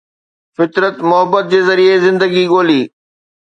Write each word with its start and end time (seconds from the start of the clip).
فطرت 0.57 0.95
محبت 1.09 1.45
جي 1.51 1.59
ذريعي 1.67 1.97
زندگي 2.07 2.43
ڳولي 2.53 2.81